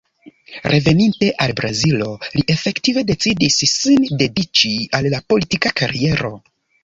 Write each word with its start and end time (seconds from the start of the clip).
Reveninte 0.71 1.27
al 1.45 1.51
Brazilo, 1.59 2.07
li 2.37 2.45
efektive 2.53 3.03
decidis 3.11 3.59
sin 3.73 4.09
dediĉi 4.23 4.75
al 5.01 5.11
la 5.17 5.23
politika 5.35 5.75
kariero. 5.83 6.33